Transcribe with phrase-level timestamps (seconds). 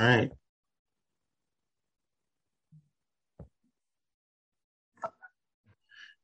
[0.00, 0.30] All right.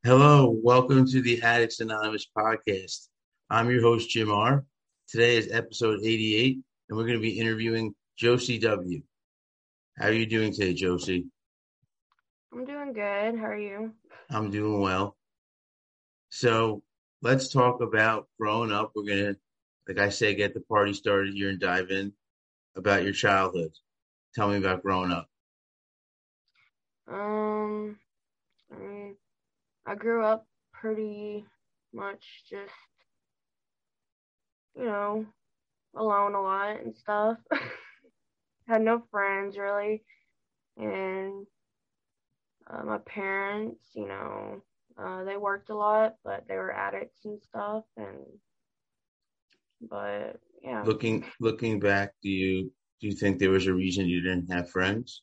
[0.03, 3.09] Hello, welcome to the Addicts Anonymous podcast.
[3.51, 4.65] I'm your host, Jim R.
[5.09, 6.59] Today is episode 88,
[6.89, 9.03] and we're going to be interviewing Josie W.
[9.99, 11.27] How are you doing today, Josie?
[12.55, 13.39] I'm doing good.
[13.39, 13.93] How are you?
[14.31, 15.19] I'm doing well.
[16.31, 16.83] So
[17.21, 18.93] let's talk about growing up.
[18.95, 19.37] We're going to,
[19.87, 22.15] like I say, get the party started here and dive in
[22.77, 23.73] about your childhood.
[24.35, 25.29] Tell me about growing up.
[27.09, 27.99] Um,
[28.73, 29.17] I mean,
[29.87, 31.47] I grew up pretty
[31.93, 32.73] much just,
[34.75, 35.27] you know,
[35.95, 37.39] alone a lot and stuff.
[38.69, 40.03] Had no friends really,
[40.77, 41.47] and
[42.69, 44.61] uh, my parents, you know,
[44.99, 48.19] uh, they worked a lot, but they were addicts and stuff, and
[49.81, 50.83] but yeah.
[50.83, 54.71] Looking looking back, do you do you think there was a reason you didn't have
[54.71, 55.23] friends?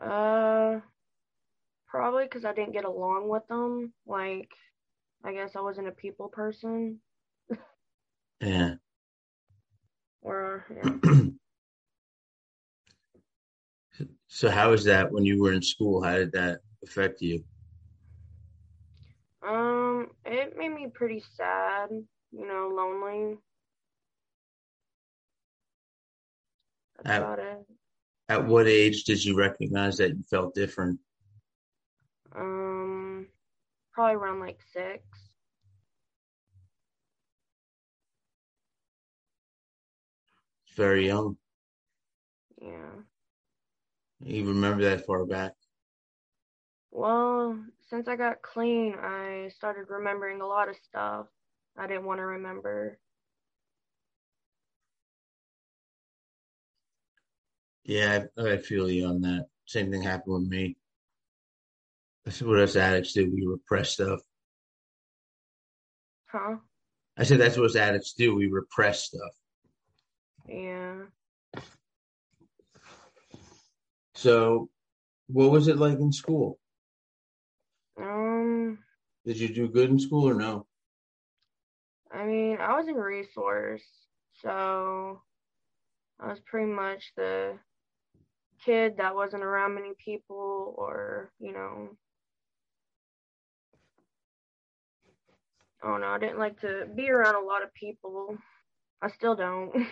[0.00, 0.80] Uh,
[1.86, 3.92] probably because I didn't get along with them.
[4.06, 4.50] Like,
[5.24, 7.00] I guess I wasn't a people person.
[8.40, 8.74] yeah.
[10.26, 11.24] Or yeah.
[14.26, 16.02] so how was that when you were in school?
[16.02, 17.44] How did that affect you?
[19.46, 21.90] Um, it made me pretty sad,
[22.36, 23.38] you know, lonely.
[26.96, 27.66] That's At- about it.
[28.28, 30.98] At what age did you recognize that you felt different?
[32.34, 33.28] Um,
[33.92, 35.02] probably around like six.
[40.74, 41.36] Very young.
[42.60, 43.02] Yeah.
[44.20, 45.52] You remember that far back?
[46.90, 47.58] Well,
[47.90, 51.26] since I got clean, I started remembering a lot of stuff
[51.76, 52.98] I didn't want to remember.
[57.84, 59.46] Yeah, I, I feel you on that.
[59.66, 60.76] Same thing happened with me.
[62.24, 63.30] That's what us addicts do.
[63.30, 64.20] We repress stuff.
[66.26, 66.56] Huh?
[67.16, 68.34] I said that's what us addicts do.
[68.34, 69.32] We repress stuff.
[70.48, 70.94] Yeah.
[74.14, 74.70] So,
[75.26, 76.58] what was it like in school?
[78.00, 78.78] Um,
[79.24, 80.66] Did you do good in school or no?
[82.14, 83.82] I mean, I was in resource,
[84.40, 85.20] so
[86.20, 87.58] I was pretty much the
[88.64, 91.96] kid that wasn't around many people or, you know,
[95.82, 98.38] oh no, I didn't like to be around a lot of people.
[99.02, 99.72] I still don't.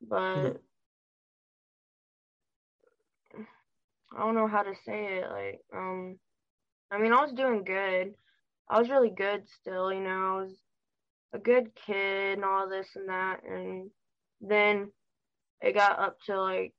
[0.00, 0.62] but
[4.16, 5.30] I don't know how to say it.
[5.30, 6.18] Like, um,
[6.90, 8.14] I mean, I was doing good.
[8.68, 10.10] I was really good still, you know.
[10.38, 10.52] I was
[11.34, 13.40] a good kid and all this and that.
[13.44, 13.90] And
[14.40, 14.90] then
[15.60, 16.74] it got up to like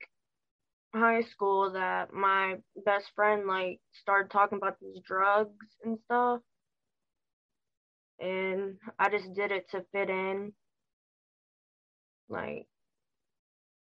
[0.94, 2.56] high school that my
[2.86, 6.42] best friend like started talking about these drugs and stuff.
[8.20, 10.54] And I just did it to fit in.
[12.30, 12.68] Like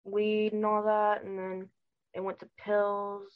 [0.03, 1.69] weed and all that, and then
[2.13, 3.31] it went to pills.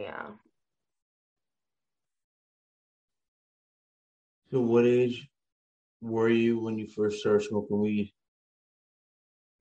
[0.00, 0.30] Yeah.
[4.50, 5.28] So, what age
[6.00, 8.14] were you when you first started smoking weed?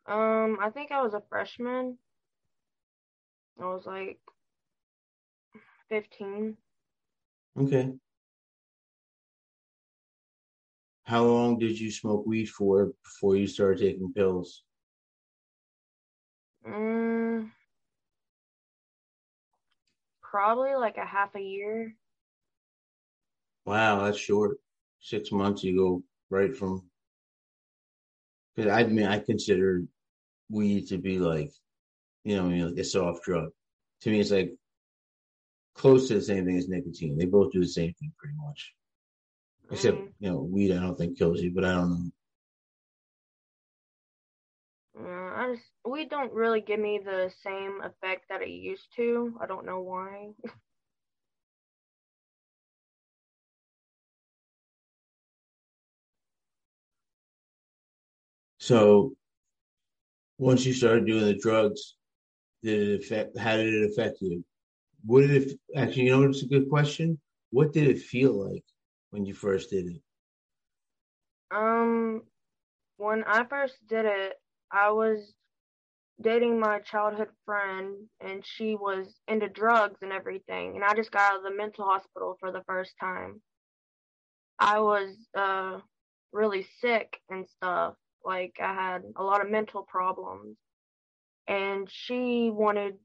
[0.05, 1.97] Um, I think I was a freshman.
[3.61, 4.19] I was like
[5.89, 6.55] 15.
[7.57, 7.91] Okay.
[11.03, 14.63] How long did you smoke weed for before you started taking pills?
[16.65, 17.51] Mm,
[20.29, 21.95] probably like a half a year.
[23.65, 24.57] Wow, that's short.
[24.99, 26.89] Six months, you go right from.
[28.55, 29.83] Because I mean, I consider
[30.49, 31.51] weed to be like,
[32.23, 33.49] you know, you know, like a soft drug.
[34.01, 34.53] To me, it's like
[35.75, 37.17] close to the same thing as nicotine.
[37.17, 38.73] They both do the same thing pretty much.
[39.71, 42.11] Except, Mm, you know, weed I don't think kills you, but I don't know.
[45.89, 49.37] I just we don't really give me the same effect that it used to.
[49.41, 50.29] I don't know why.
[58.61, 59.13] So
[60.37, 61.95] once you started doing the drugs,
[62.61, 63.37] did it affect?
[63.37, 64.43] How did it affect you?
[65.05, 66.07] What did it actually?
[66.07, 67.17] You know, it's a good question.
[67.51, 68.65] What did it feel like
[69.11, 70.01] when you first did it?
[71.51, 72.23] Um,
[72.97, 74.33] when I first did it,
[74.71, 75.33] I was
[76.21, 81.31] dating my childhood friend and she was into drugs and everything and I just got
[81.33, 83.41] out of the mental hospital for the first time.
[84.59, 85.79] I was uh
[86.31, 87.95] really sick and stuff.
[88.23, 90.57] Like I had a lot of mental problems.
[91.47, 92.95] And she wanted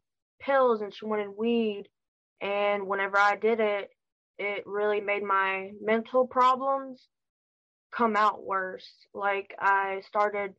[0.40, 1.84] pills and she wanted weed.
[2.40, 3.90] And whenever I did it,
[4.38, 7.08] it really made my mental problems
[7.92, 8.88] come out worse.
[9.14, 10.54] Like I started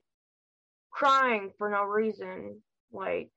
[0.95, 2.61] crying for no reason,
[2.91, 3.29] like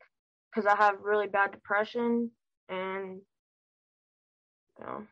[0.51, 2.31] because I have really bad depression
[2.69, 3.21] and
[4.79, 5.07] you know.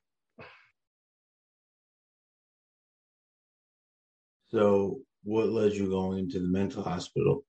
[4.49, 7.45] So, what led you going into the mental hospital?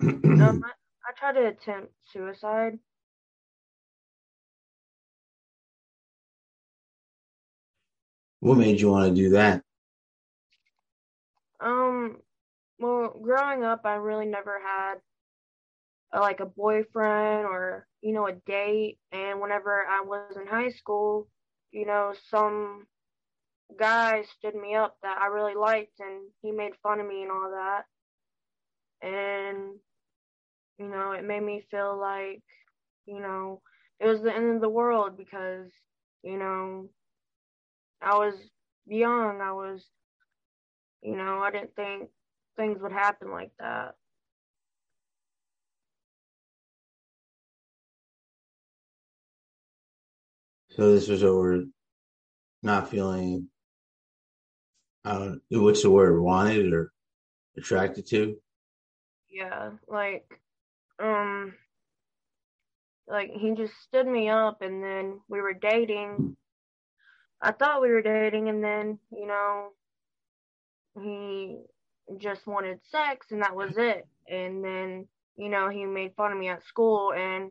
[0.00, 0.40] um, I,
[1.06, 2.78] I tried to attempt suicide.
[8.40, 9.62] What made you want to do that?
[11.60, 12.18] Um,
[12.78, 14.96] well, growing up, I really never had
[16.12, 18.98] a, like a boyfriend or you know a date.
[19.12, 21.28] And whenever I was in high school,
[21.72, 22.86] you know, some
[23.78, 27.30] guy stood me up that I really liked, and he made fun of me and
[27.30, 27.84] all that.
[29.02, 29.78] And
[30.78, 32.42] you know, it made me feel like
[33.06, 33.60] you know
[34.00, 35.70] it was the end of the world because
[36.22, 36.88] you know
[38.00, 38.34] I was
[38.86, 39.40] young.
[39.40, 39.84] I was,
[41.02, 42.10] you know, I didn't think
[42.56, 43.94] things would happen like that.
[50.70, 51.62] So this was over
[52.62, 53.48] not feeling,
[55.04, 56.92] uh, what's the word, wanted or
[57.56, 58.36] attracted to?
[59.30, 60.40] Yeah, like,
[60.98, 61.54] um,
[63.06, 66.36] like he just stood me up and then we were dating
[67.44, 69.68] I thought we were dating, and then you know,
[70.98, 71.58] he
[72.18, 74.06] just wanted sex, and that was it.
[74.28, 75.06] And then
[75.36, 77.50] you know, he made fun of me at school, and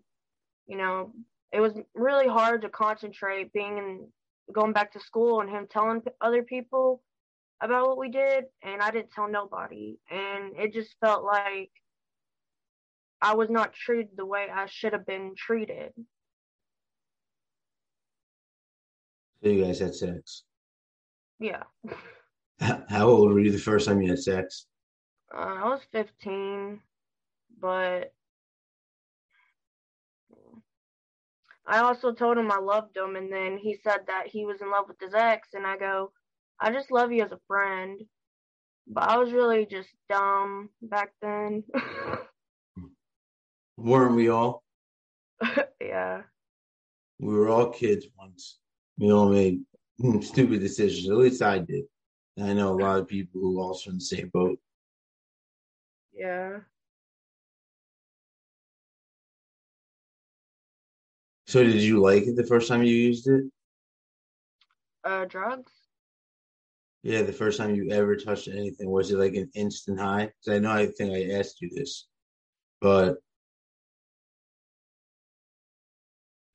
[0.68, 1.14] you know,
[1.52, 4.08] it was really hard to concentrate being in
[4.52, 7.02] going back to school and him telling other people
[7.62, 11.72] about what we did, and I didn't tell nobody, and it just felt like
[13.22, 15.94] I was not treated the way I should have been treated.
[19.42, 20.44] So you guys had sex.
[21.40, 21.64] Yeah.
[22.60, 24.68] How old were you the first time you had sex?
[25.36, 26.80] Uh, I was 15,
[27.60, 28.14] but
[31.66, 34.70] I also told him I loved him, and then he said that he was in
[34.70, 36.12] love with his ex, and I go,
[36.60, 38.02] I just love you as a friend.
[38.86, 41.64] But I was really just dumb back then.
[43.78, 44.64] Weren't we all?
[45.82, 46.22] yeah.
[47.20, 48.60] We were all kids once
[48.98, 49.62] we all made
[50.22, 51.10] stupid decisions.
[51.10, 51.86] At least I did.
[52.38, 54.60] And I know a lot of people who are also in the same boat.
[56.14, 56.60] Yeah.
[61.46, 63.44] So did you like it the first time you used it?
[65.04, 65.72] Uh, drugs.
[67.04, 70.28] Yeah, the first time you ever touched anything, was it like an instant high?
[70.28, 72.08] Because I know I think I asked you this,
[72.80, 73.18] but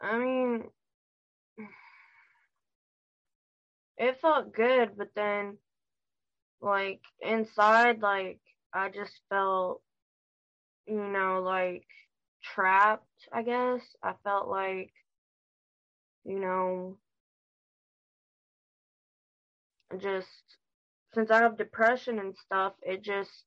[0.01, 0.65] I mean,
[3.99, 5.59] it felt good, but then
[6.61, 8.41] like inside, like
[8.73, 9.83] I just felt,
[10.87, 11.87] you know, like
[12.43, 13.81] trapped, I guess.
[14.03, 14.93] I felt like,
[16.25, 16.99] you know,
[19.99, 20.29] just
[21.15, 23.45] since I have depression and stuff, it just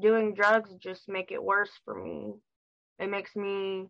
[0.00, 2.34] doing drugs just make it worse for me.
[2.98, 3.88] It makes me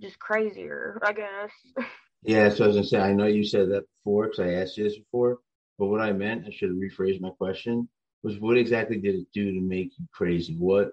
[0.00, 1.50] just crazier, I guess.
[2.26, 4.78] Yeah, so I was gonna say, I know you said that before because I asked
[4.78, 5.40] you this before,
[5.78, 7.88] but what I meant, I should have rephrased my question,
[8.22, 10.56] was what exactly did it do to make you crazy?
[10.56, 10.92] What,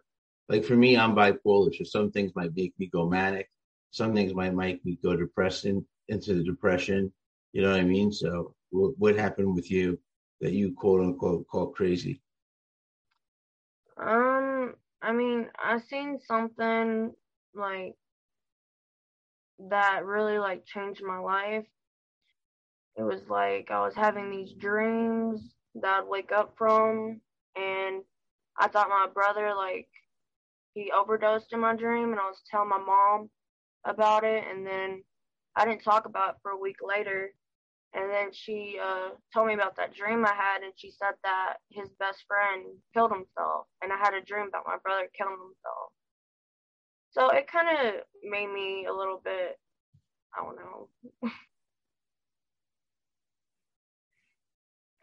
[0.49, 3.49] like for me, I'm bipolar, so some things might make me go manic,
[3.91, 7.11] some things might make me go depressing into the depression.
[7.53, 8.11] You know what I mean?
[8.11, 9.99] So what, what happened with you
[10.41, 12.21] that you quote unquote call crazy?
[14.01, 17.13] Um, I mean, I seen something
[17.53, 17.93] like
[19.69, 21.65] that really like changed my life.
[22.97, 25.41] It was like I was having these dreams
[25.75, 27.21] that I'd wake up from
[27.55, 28.03] and
[28.57, 29.87] I thought my brother like
[30.73, 33.29] he overdosed in my dream and I was telling my mom
[33.85, 35.03] about it and then
[35.55, 37.33] I didn't talk about it for a week later
[37.93, 41.55] and then she uh, told me about that dream I had and she said that
[41.69, 45.91] his best friend killed himself and I had a dream about my brother killing himself.
[47.11, 47.93] So it kind of
[48.23, 49.59] made me a little bit,
[50.37, 50.89] I don't know.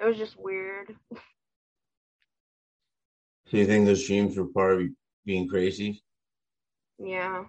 [0.00, 0.95] it was just weird.
[3.47, 4.88] So you think those dreams were part of
[5.25, 6.02] being crazy?
[6.99, 7.45] Yeah.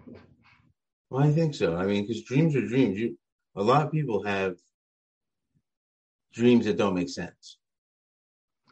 [1.10, 1.76] Well, I think so.
[1.76, 2.98] I mean, because dreams are dreams.
[2.98, 3.18] You,
[3.56, 4.56] a lot of people have
[6.34, 7.58] dreams that don't make sense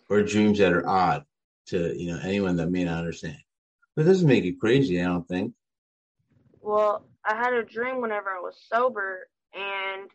[0.09, 1.25] or dreams that are odd
[1.67, 3.37] to you know anyone that may not understand.
[3.95, 5.53] But it doesn't make you crazy, I don't think.
[6.61, 10.09] Well, I had a dream whenever I was sober and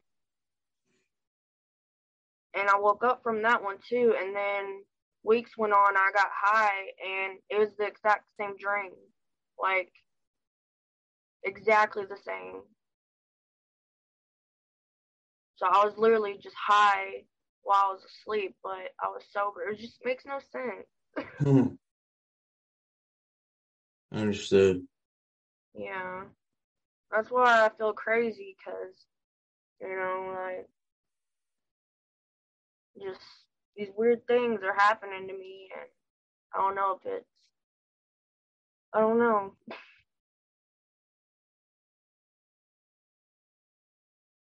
[2.55, 4.83] and I woke up from that one too and then
[5.25, 8.93] weeks went on I got high and it was the exact same dream.
[9.59, 9.93] Like
[11.45, 12.63] exactly the same.
[15.57, 17.25] So I was literally just high
[17.63, 19.69] while I was asleep, but I was sober.
[19.71, 21.29] It just makes no sense.
[21.39, 21.75] Hmm.
[24.13, 24.83] Understood.
[25.75, 26.25] Yeah.
[27.11, 28.95] That's why I feel crazy because,
[29.81, 30.69] you know, like,
[33.01, 33.21] just
[33.77, 35.89] these weird things are happening to me, and
[36.55, 37.29] I don't know if it's,
[38.93, 39.57] I don't know.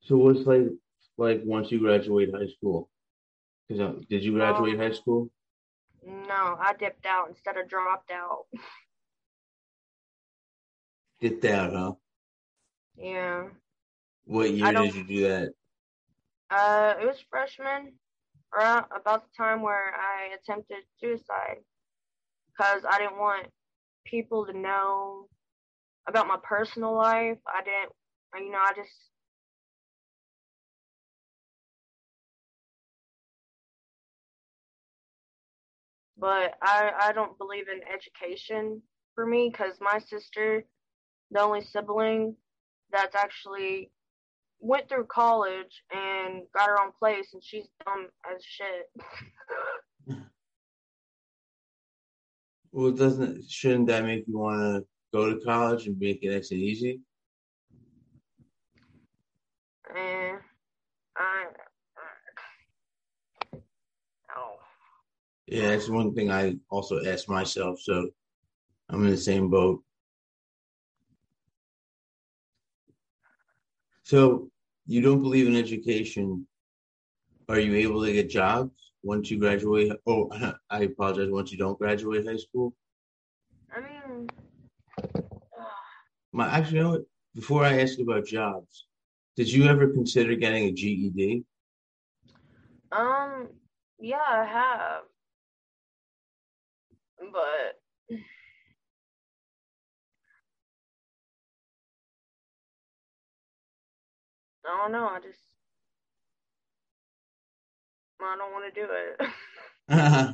[0.01, 0.67] So what's like
[1.17, 2.91] like once you graduate high school?
[3.69, 5.31] Cause uh, did you graduate Um, high school?
[6.03, 8.47] no, I dipped out instead of dropped out.
[11.21, 11.95] Get that, huh?
[12.97, 13.51] Yeah.
[14.25, 15.55] What year did you do that?
[16.51, 17.99] uh, it was freshman,
[18.57, 21.59] around about the time where I attempted suicide,
[22.49, 23.49] because I didn't want
[24.05, 25.29] people to know
[26.09, 27.39] about my personal life.
[27.47, 27.93] I didn't,
[28.37, 28.91] uh, you know, I just,
[36.19, 38.83] but I, I don't believe in education
[39.15, 40.65] for me because my sister,
[41.31, 42.37] the only sibling
[42.91, 43.91] that's actually
[44.63, 48.91] went through college and got her own place, and she's dumb as shit.
[52.75, 56.53] Well, doesn't shouldn't that make you want to go to college and make it and
[56.53, 57.01] easy?
[59.95, 60.39] and
[61.19, 61.45] I,
[61.99, 63.59] I,
[65.47, 67.79] Yeah, that's one thing I also ask myself.
[67.81, 68.09] So
[68.89, 69.83] I'm in the same boat.
[74.05, 74.52] So
[74.87, 76.47] you don't believe in education?
[77.49, 79.93] Are you able to get jobs once you graduate?
[80.07, 80.31] Oh,
[80.71, 81.31] I apologize.
[81.31, 82.75] Once you don't graduate high school,
[83.75, 84.29] I mean,
[86.33, 87.03] my actually, you know what?
[87.35, 88.87] Before I ask you about jobs,
[89.37, 91.45] did you ever consider getting a GED?
[92.93, 93.49] um,
[93.99, 95.03] yeah, I have,
[97.33, 97.82] but
[104.65, 105.07] I don't know.
[105.07, 105.41] I just,
[108.21, 109.29] I don't want to do it.
[109.89, 110.33] Uh-huh.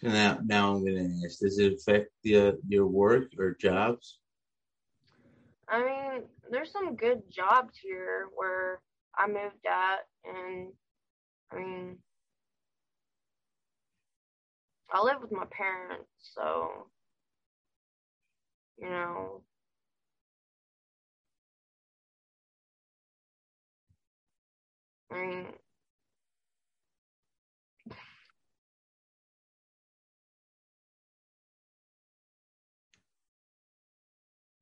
[0.00, 3.56] so now, now I'm going to ask: Does it affect the, uh, your work or
[3.58, 4.18] jobs?
[5.68, 8.80] I mean, there's some good jobs here where
[9.16, 10.68] I moved at, and
[11.50, 11.96] I mean,
[14.92, 16.86] I live with my parents, so
[18.78, 19.42] you know,
[25.10, 25.46] I mean,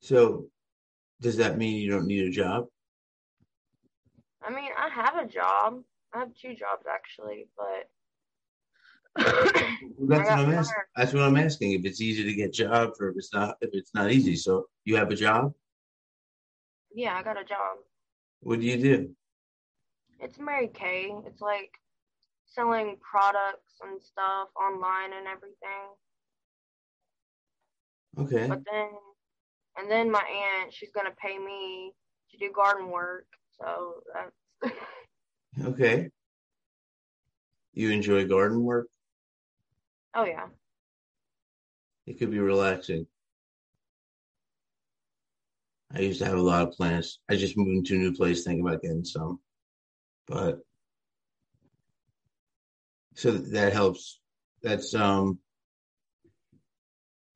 [0.06, 0.46] So
[1.20, 2.66] does that mean you don't need a job?
[4.40, 5.82] I mean, I have a job.
[6.14, 7.90] I have two jobs actually, but
[9.16, 10.82] that's what I'm asking.
[10.96, 11.72] That's what I'm asking.
[11.72, 14.36] If it's easy to get jobs, or if it's not, if it's not easy.
[14.36, 15.52] So you have a job.
[16.94, 17.78] Yeah, I got a job.
[18.40, 19.10] What do you do?
[20.20, 21.12] It's Mary Kay.
[21.26, 21.78] It's like
[22.46, 25.94] selling products and stuff online and everything.
[28.18, 28.48] Okay.
[28.48, 28.88] But then,
[29.76, 31.92] and then my aunt, she's gonna pay me
[32.30, 33.26] to do garden work.
[33.58, 34.74] So that's
[35.64, 36.10] Okay.
[37.74, 38.88] You enjoy garden work?
[40.16, 40.46] Oh yeah.
[42.06, 43.06] It could be relaxing.
[45.94, 47.20] I used to have a lot of plants.
[47.28, 49.38] I just moved into a new place thinking about getting some.
[50.26, 50.60] But
[53.14, 54.20] so that helps.
[54.62, 55.38] That's um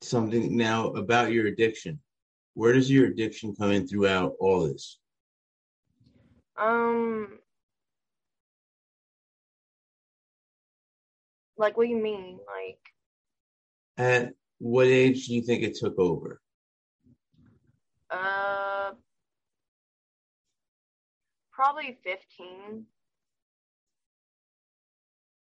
[0.03, 2.01] something now about your addiction.
[2.55, 4.99] Where does your addiction come in throughout all this?
[6.59, 7.39] Um,
[11.61, 12.39] like what do you mean?
[12.47, 12.81] Like,
[13.99, 16.41] At what age do you think it took over?
[18.11, 18.93] uh,
[21.53, 22.87] probably 15.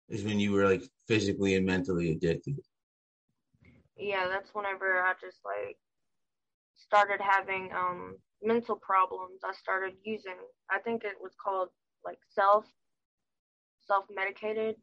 [0.08, 2.60] Is when you were like physically and mentally addicted.
[3.98, 5.78] Yeah, that's whenever I just like
[6.76, 10.36] started having um mental problems, I started using.
[10.70, 11.70] I think it was called
[12.06, 12.66] like self
[13.88, 14.76] self medicated.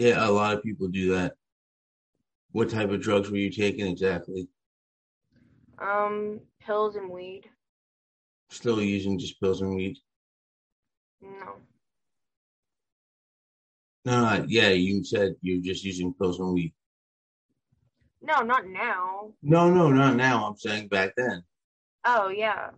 [0.00, 1.34] Yeah, a lot of people do that.
[2.52, 4.48] What type of drugs were you taking exactly?
[5.78, 7.50] Um, pills and weed.
[8.48, 9.98] Still using just pills and weed?
[11.20, 11.56] No.
[14.06, 16.72] No, no, yeah, you said you're just using pills and weed.
[18.22, 19.34] No, not now.
[19.42, 20.46] No, no, not now.
[20.46, 21.44] I'm saying back then.
[22.06, 22.70] Oh yeah.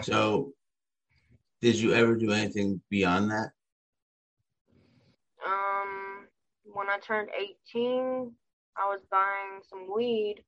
[0.00, 0.54] So,
[1.60, 3.50] did you ever do anything beyond that?
[5.46, 5.83] Um,
[6.74, 7.28] when I turned
[7.72, 8.32] 18,
[8.76, 10.42] I was buying some weed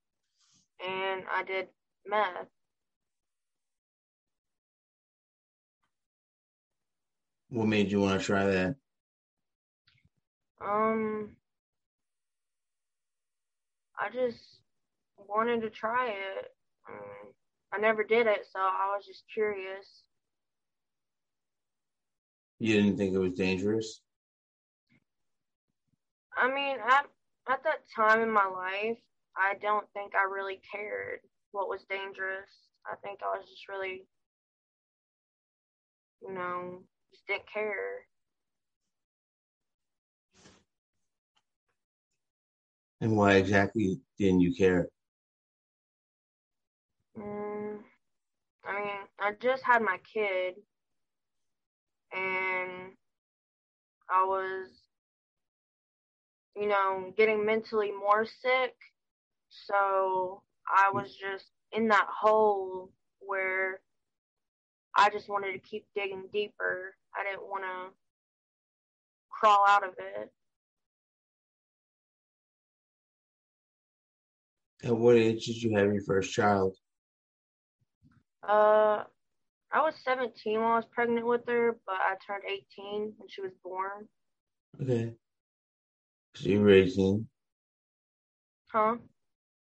[0.86, 1.68] and I did
[2.06, 2.48] meth.
[7.50, 8.74] What made you want to try that?
[10.60, 11.36] Um,
[13.98, 14.60] I just
[15.16, 16.50] wanted to try it.
[16.88, 17.32] Um,
[17.72, 20.02] I never did it, so I was just curious.
[22.58, 24.00] You didn't think it was dangerous?
[26.36, 27.06] I mean, at
[27.48, 28.98] at that time in my life,
[29.36, 31.20] I don't think I really cared
[31.52, 32.50] what was dangerous.
[32.86, 34.06] I think I was just really,
[36.22, 38.06] you know, just didn't care.
[43.00, 44.88] And why exactly didn't you care?
[47.18, 47.78] Mm,
[48.64, 50.54] I mean, I just had my kid,
[52.12, 52.92] and
[54.08, 54.85] I was,
[56.56, 58.74] you know, getting mentally more sick.
[59.50, 63.80] So I was just in that hole where
[64.96, 66.94] I just wanted to keep digging deeper.
[67.14, 67.94] I didn't want to
[69.30, 70.30] crawl out of it.
[74.84, 76.76] At what age did you have your first child?
[78.46, 79.04] Uh,
[79.72, 83.40] I was 17 when I was pregnant with her, but I turned 18 when she
[83.40, 84.06] was born.
[84.80, 85.14] Okay.
[86.36, 87.26] So you were 18?
[88.68, 88.96] Huh?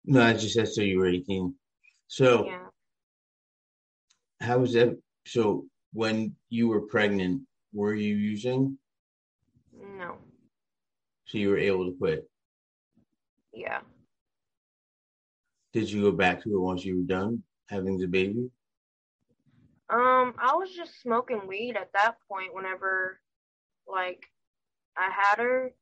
[0.05, 1.53] No, I just said so you were 18.
[2.07, 2.67] So Yeah.
[4.39, 4.97] how was that?
[5.25, 7.41] So when you were pregnant,
[7.73, 8.77] were you using?
[9.73, 10.17] No.
[11.25, 12.29] So you were able to quit.
[13.53, 13.81] Yeah.
[15.73, 18.49] Did you go back to it once you were done having the baby?
[19.89, 23.19] Um, I was just smoking weed at that point whenever,
[23.85, 24.25] like,
[24.97, 25.73] I had her.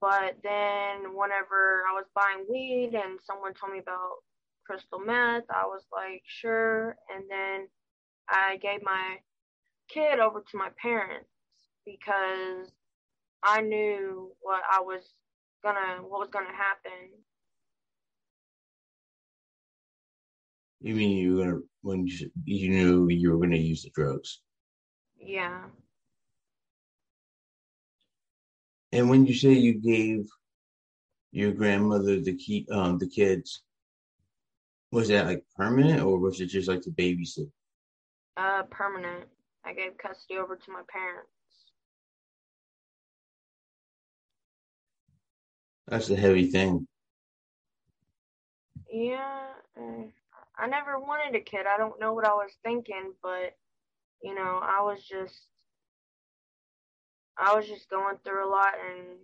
[0.00, 4.22] But then whenever I was buying weed and someone told me about
[4.66, 6.96] crystal meth, I was like, sure.
[7.14, 7.68] And then
[8.28, 9.16] I gave my
[9.88, 11.28] kid over to my parents
[11.84, 12.72] because
[13.42, 15.12] I knew what I was
[15.62, 17.10] gonna, what was gonna happen.
[20.80, 24.40] You mean you were gonna when you, you knew you were gonna use the drugs?
[25.18, 25.64] Yeah.
[28.92, 30.26] And when you say you gave
[31.32, 33.62] your grandmother the key, um, the kids,
[34.90, 37.50] was that like permanent or was it just like the babysit?
[38.36, 39.24] Uh, permanent.
[39.64, 41.30] I gave custody over to my parents.
[45.86, 46.86] That's a heavy thing.
[48.92, 49.40] Yeah,
[50.56, 51.66] I never wanted a kid.
[51.66, 53.56] I don't know what I was thinking, but
[54.22, 55.46] you know, I was just
[57.38, 59.18] I was just going through a lot and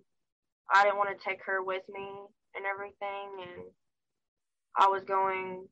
[0.72, 2.08] I didn't want to take her with me
[2.54, 3.62] and everything and
[4.76, 5.68] I was going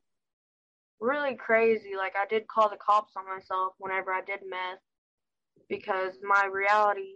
[0.99, 1.95] really crazy.
[1.97, 4.79] Like I did call the cops on myself whenever I did meth
[5.69, 7.15] because my reality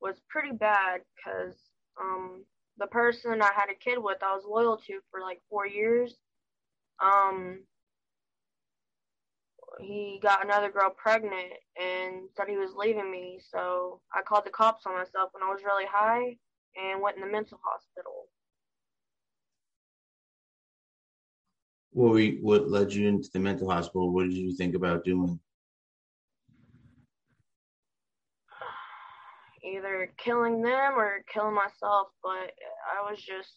[0.00, 1.56] was pretty bad because
[2.00, 2.44] um
[2.78, 6.14] the person I had a kid with I was loyal to for like 4 years
[7.02, 7.60] um
[9.80, 13.40] he got another girl pregnant and said he was leaving me.
[13.50, 16.36] So I called the cops on myself when I was really high
[16.76, 18.28] and went in the mental hospital.
[21.92, 24.12] What were you, what led you into the mental hospital?
[24.12, 25.38] What did you think about doing?
[29.64, 32.52] Either killing them or killing myself, but
[32.92, 33.50] I was just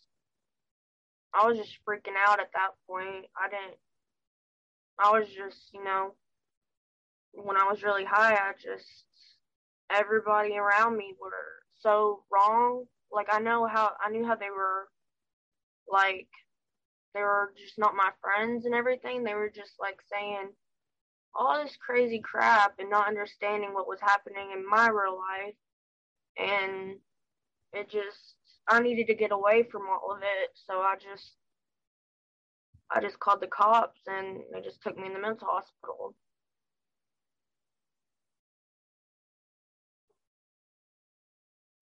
[1.34, 3.26] I was just freaking out at that point.
[3.36, 3.78] I didn't
[5.00, 6.14] I was just, you know,
[7.34, 9.06] when I was really high, I just,
[9.92, 11.32] everybody around me were
[11.80, 12.86] so wrong.
[13.12, 14.88] Like, I know how, I knew how they were,
[15.90, 16.28] like,
[17.14, 19.24] they were just not my friends and everything.
[19.24, 20.50] They were just, like, saying
[21.36, 25.56] all this crazy crap and not understanding what was happening in my real life.
[26.38, 26.96] And
[27.74, 28.36] it just,
[28.68, 30.50] I needed to get away from all of it.
[30.56, 31.34] So I just
[32.92, 36.16] I just called the cops and they just took me in the mental hospital.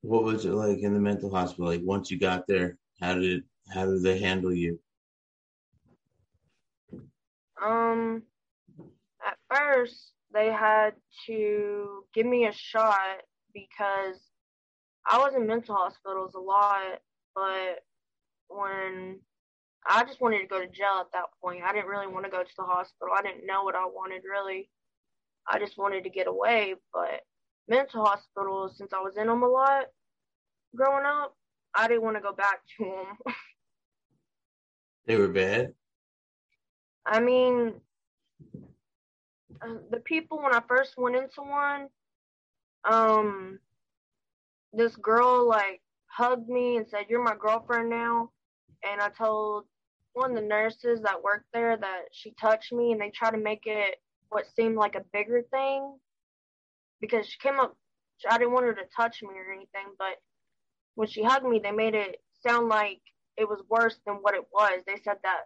[0.01, 1.65] What was it like in the mental hospital?
[1.67, 4.79] Like once you got there, how did how did they handle you?
[7.63, 8.23] Um,
[9.25, 10.91] at first they had
[11.25, 13.21] to give me a shot
[13.53, 14.19] because
[15.09, 16.99] I was in mental hospitals a lot,
[17.33, 17.83] but
[18.47, 19.19] when
[19.87, 22.31] I just wanted to go to jail at that point, I didn't really want to
[22.31, 23.13] go to the hospital.
[23.15, 24.69] I didn't know what I wanted really.
[25.47, 27.21] I just wanted to get away, but
[27.67, 29.85] mental hospitals, since I was in them a lot
[30.75, 31.35] growing up,
[31.75, 33.33] I didn't want to go back to them.
[35.05, 35.73] they were bad.
[37.05, 37.75] I mean,
[39.61, 41.87] uh, the people when I first went into one,
[42.89, 43.59] um,
[44.73, 48.31] this girl like hugged me and said, "You're my girlfriend now,"
[48.83, 49.65] and I told
[50.15, 53.37] one of the nurses that worked there that she touched me, and they tried to
[53.37, 53.97] make it
[54.29, 55.97] what seemed like a bigger thing
[57.01, 57.77] because she came up.
[58.29, 60.15] I didn't want her to touch me or anything, but
[60.95, 63.01] when she hugged me, they made it sound like
[63.37, 64.81] it was worse than what it was.
[64.87, 65.41] They said that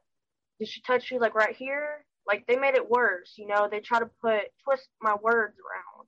[0.60, 2.06] did she touch you like right here?
[2.28, 3.68] Like they made it worse, you know.
[3.70, 6.08] They try to put twist my words around.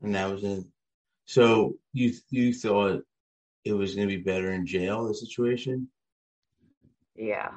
[0.00, 0.64] And that was it.
[1.26, 3.02] So you you thought
[3.64, 5.88] it was going to be better in jail the situation?
[7.16, 7.50] Yeah.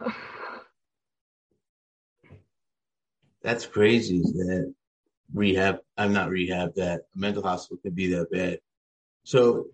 [3.42, 4.74] That's crazy that
[5.34, 5.80] rehab.
[5.98, 6.76] I'm not rehab.
[6.76, 8.60] That mental hospital could be that bad.
[9.24, 9.68] So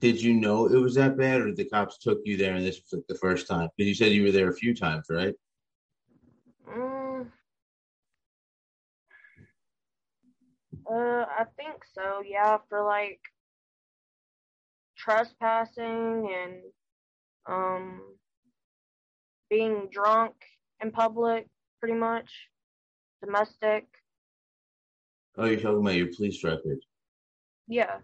[0.00, 2.80] did you know it was that bad, or the cops took you there and this
[2.82, 3.68] was like the first time?
[3.76, 5.34] Because you said you were there a few times, right?
[6.68, 7.26] Mm,
[10.90, 12.22] uh, I think so.
[12.26, 13.20] Yeah, for like
[15.02, 16.62] trespassing and
[17.46, 18.00] um
[19.50, 20.34] being drunk
[20.82, 21.46] in public,
[21.80, 22.30] pretty much
[23.22, 23.86] domestic.
[25.36, 26.78] Oh, you're talking about your police record.
[27.68, 27.98] Yeah.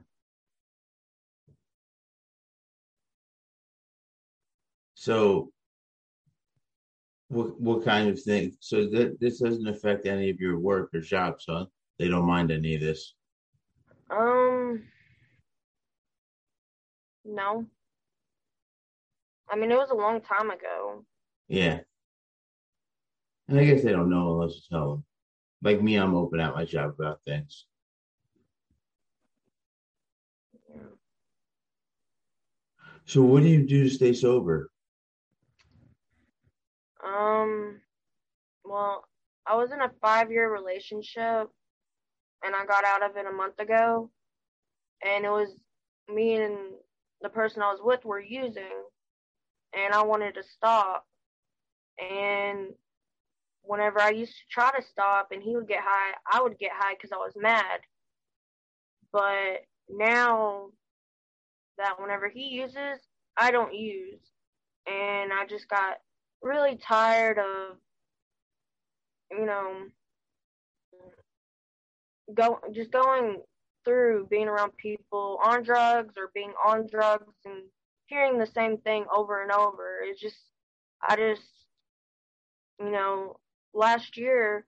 [4.95, 5.53] So,
[7.29, 8.57] what what kind of thing?
[8.61, 11.67] So that this doesn't affect any of your work or jobs, huh?
[11.99, 13.15] They don't mind any of this.
[14.11, 14.83] Um,
[17.29, 17.67] no.
[19.51, 21.05] I mean, it was a long time ago.
[21.49, 21.81] Yeah.
[23.49, 25.05] And I guess they don't know unless you tell them.
[25.63, 27.65] Like me, I'm open at my job about things.
[30.69, 30.83] Yeah.
[33.07, 34.71] So, what do you do to stay sober?
[37.03, 37.81] Um,
[38.65, 39.05] well,
[39.47, 41.49] I was in a five year relationship
[42.45, 44.11] and I got out of it a month ago.
[45.05, 45.49] And it was
[46.13, 46.57] me and
[47.23, 48.85] the person I was with were using.
[49.75, 51.07] And I wanted to stop.
[51.99, 52.69] And
[53.63, 56.71] whenever I used to try to stop and he would get high, I would get
[56.75, 57.81] high because I was mad.
[59.13, 60.69] But now
[61.77, 63.01] that whenever he uses,
[63.37, 64.21] I don't use.
[64.87, 65.97] And I just got
[66.43, 67.77] really tired of,
[69.31, 69.85] you know,
[72.35, 73.43] go just going
[73.89, 77.63] through being around people on drugs or being on drugs and
[78.07, 80.01] hearing the same thing over and over.
[80.03, 80.37] It's just,
[81.09, 81.43] I just,
[82.79, 83.37] you know,
[83.73, 84.67] last year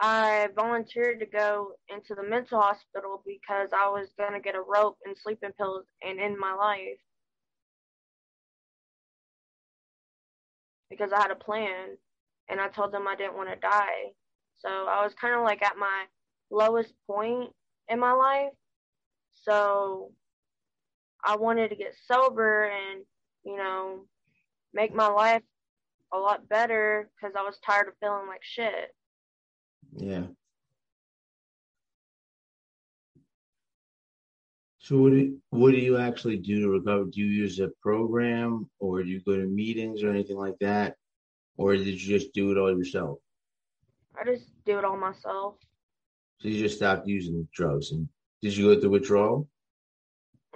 [0.00, 4.62] I volunteered to go into the mental hospital because I was going to get a
[4.62, 6.98] rope and sleeping pills and end my life.
[10.90, 11.96] because I had a plan
[12.48, 14.12] and I told them I didn't want to die.
[14.58, 16.04] So I was kind of like at my
[16.50, 17.50] lowest point
[17.88, 18.52] in my life.
[19.42, 20.12] So
[21.24, 23.04] I wanted to get sober and,
[23.44, 24.06] you know,
[24.72, 25.42] make my life
[26.12, 28.94] a lot better because I was tired of feeling like shit.
[29.96, 30.24] Yeah.
[34.78, 37.04] So what do, what do you actually do to recover?
[37.04, 40.96] Do you use a program or do you go to meetings or anything like that?
[41.58, 43.18] Or did you just do it all yourself?
[44.18, 45.56] I just do it all myself.
[46.40, 48.08] So you just stopped using drugs and
[48.42, 49.48] did you go through withdrawal?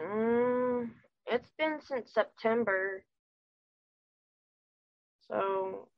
[0.00, 0.90] Mm,
[1.26, 3.04] it's been since September.
[5.28, 5.88] So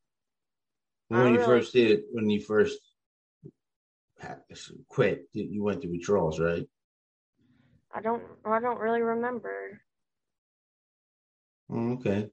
[1.08, 1.44] when you really...
[1.44, 2.78] first did when you first
[4.88, 6.66] quit, you went through withdrawals, right?
[7.94, 9.80] I don't I don't really remember.
[11.70, 12.30] Oh, okay.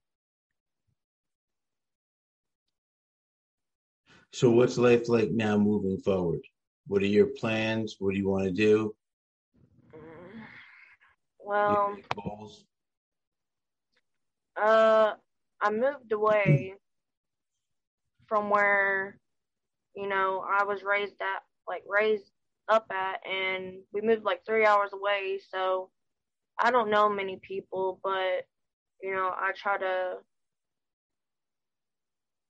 [4.32, 6.40] So what's life like now moving forward?
[6.92, 7.96] What are your plans?
[8.00, 8.94] What do you want to do?
[9.96, 10.42] Mm,
[11.40, 12.66] well, goals?
[14.62, 15.14] Uh,
[15.62, 16.74] I moved away
[18.28, 19.18] from where,
[19.96, 22.30] you know, I was raised at, like raised
[22.68, 25.40] up at, and we moved like three hours away.
[25.50, 25.92] So
[26.60, 28.46] I don't know many people, but
[29.02, 30.16] you know, I try to,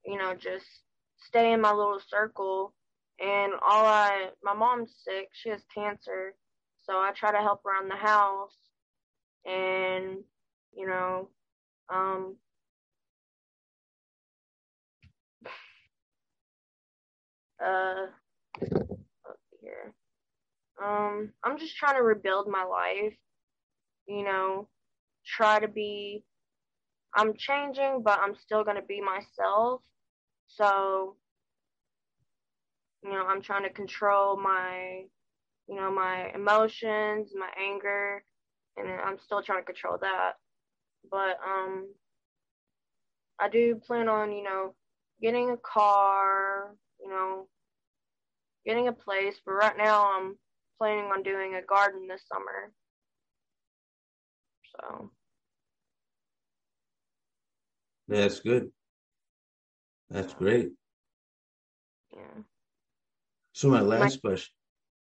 [0.04, 0.66] you know, just
[1.20, 2.74] stay in my little circle.
[3.24, 5.30] And all I, my mom's sick.
[5.34, 6.34] She has cancer.
[6.84, 8.56] So I try to help around the house.
[9.46, 10.18] And,
[10.76, 11.30] you know,
[11.90, 12.36] um,
[17.64, 18.08] uh,
[19.62, 19.94] here.
[20.84, 23.14] Um, I'm just trying to rebuild my life.
[24.08, 24.68] You know,
[25.26, 26.24] try to be
[27.14, 29.82] I'm changing, but I'm still going to be myself.
[30.48, 31.16] So,
[33.04, 35.04] you know, I'm trying to control my,
[35.68, 38.24] you know, my emotions, my anger,
[38.78, 40.34] and I'm still trying to control that.
[41.10, 41.94] But um
[43.40, 44.76] I do plan on, you know,
[45.22, 47.48] getting a car, you know,
[48.66, 50.38] getting a place, but right now I'm
[50.78, 52.72] planning on doing a garden this summer.
[54.76, 55.12] So
[58.08, 58.72] that's good.
[60.10, 60.72] That's great.
[62.14, 62.44] Yeah.
[63.62, 64.52] So my last my, question.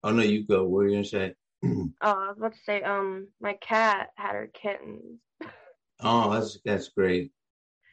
[0.05, 0.65] Oh no, you go.
[0.65, 1.35] What are you gonna say?
[1.65, 5.19] oh, I was about to say, um, my cat had her kittens.
[6.01, 7.33] oh, that's that's great.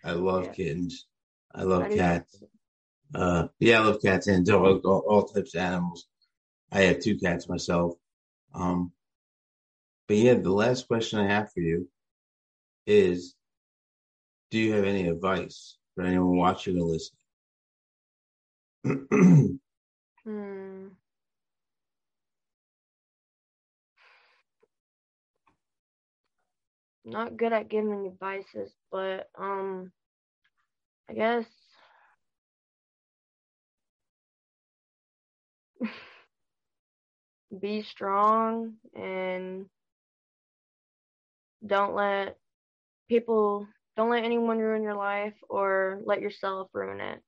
[0.04, 0.52] I love yeah.
[0.52, 1.08] kittens.
[1.56, 2.44] I love I cats.
[3.16, 6.06] Uh, yeah, I love cats and dogs, all, all, types of animals.
[6.70, 7.94] I have two cats myself.
[8.54, 8.92] Um,
[10.10, 11.88] but yeah, the last question I have for you
[12.86, 13.36] is
[14.52, 16.98] do you have any advice for anyone watching or
[18.84, 19.60] listening?
[20.28, 20.88] hmm.
[27.06, 29.94] Not good at giving advices, but um,
[31.10, 31.46] I guess
[37.60, 39.66] be strong and
[41.66, 42.38] don't let
[43.10, 47.22] people don't let anyone ruin your life or let yourself ruin it.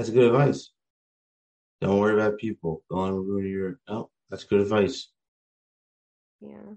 [0.00, 0.70] That's good advice.
[1.82, 2.82] Don't worry about people.
[2.88, 3.80] Don't ruin your.
[3.86, 5.08] No, that's good advice.
[6.40, 6.72] Yeah.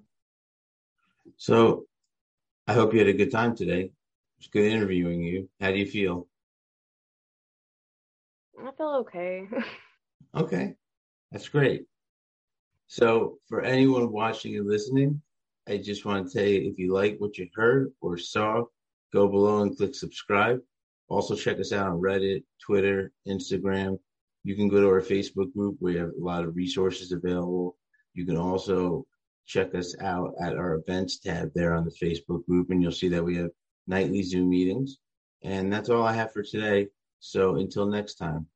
[1.37, 1.85] So,
[2.67, 3.91] I hope you had a good time today.
[4.39, 5.49] It's good interviewing you.
[5.61, 6.27] How do you feel?
[8.59, 9.47] I feel okay.
[10.35, 10.75] okay,
[11.31, 11.85] that's great.
[12.87, 15.21] So, for anyone watching and listening,
[15.65, 18.65] I just want to say if you like what you heard or saw,
[19.13, 20.59] go below and click subscribe.
[21.13, 23.99] Also, check us out on Reddit, Twitter, Instagram.
[24.43, 25.77] You can go to our Facebook group.
[25.79, 27.77] We have a lot of resources available.
[28.15, 29.05] You can also
[29.45, 33.09] check us out at our events tab there on the Facebook group, and you'll see
[33.09, 33.51] that we have
[33.85, 34.97] nightly Zoom meetings.
[35.43, 36.87] And that's all I have for today.
[37.19, 38.47] So until next time.